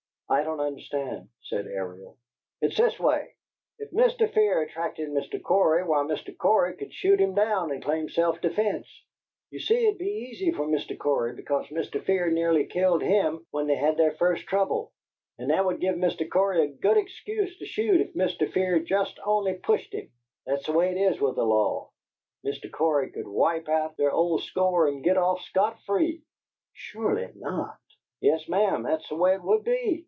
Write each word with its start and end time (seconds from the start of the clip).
"I 0.33 0.43
don't 0.43 0.61
understand," 0.61 1.27
said 1.41 1.67
Ariel. 1.67 2.15
"It's 2.61 2.77
this 2.77 2.97
way: 2.97 3.33
if 3.79 3.91
Mr. 3.91 4.31
Fear 4.31 4.61
attacted 4.61 5.09
Mr. 5.09 5.43
Cory, 5.43 5.83
why, 5.83 6.03
Mr. 6.03 6.37
Cory 6.37 6.73
could 6.77 6.93
shoot 6.93 7.19
him 7.19 7.35
down 7.35 7.69
and 7.69 7.83
claim 7.83 8.07
self 8.07 8.39
defence. 8.39 8.87
You 9.49 9.59
see, 9.59 9.85
it 9.85 9.89
would 9.89 9.97
be 9.97 10.29
easy 10.29 10.53
for 10.53 10.65
Mr. 10.69 10.97
Cory, 10.97 11.33
because 11.35 11.67
Mr 11.67 12.01
Fear 12.01 12.29
nearly 12.31 12.65
killed 12.65 13.01
him 13.03 13.45
when 13.51 13.67
they 13.67 13.75
had 13.75 13.97
their 13.97 14.13
first 14.13 14.45
trouble, 14.47 14.93
and 15.37 15.49
that 15.49 15.65
would 15.65 15.81
give 15.81 15.97
Mr. 15.97 16.29
Cory 16.29 16.63
a 16.63 16.67
good 16.75 16.95
excuse 16.95 17.57
to 17.59 17.65
shoot 17.65 17.99
if 17.99 18.13
Mr. 18.13 18.49
Fear 18.49 18.79
jest 18.83 19.19
only 19.25 19.55
pushed 19.55 19.91
him. 19.93 20.07
That's 20.45 20.65
the 20.65 20.71
way 20.71 20.91
it 20.91 20.97
is 20.97 21.19
with 21.19 21.35
the 21.35 21.43
law. 21.45 21.91
Mr. 22.45 22.71
Cory 22.71 23.11
could 23.11 23.27
wipe 23.27 23.67
out 23.67 23.97
their 23.97 24.11
old 24.13 24.43
score 24.43 24.87
and 24.87 25.03
git 25.03 25.17
off 25.17 25.41
scot 25.41 25.81
free." 25.81 26.23
"Surely 26.71 27.29
not!" 27.35 27.75
"Yes, 28.21 28.47
ma'am, 28.47 28.83
that's 28.83 29.09
the 29.09 29.15
way 29.15 29.33
it 29.33 29.43
would 29.43 29.65
be. 29.65 29.97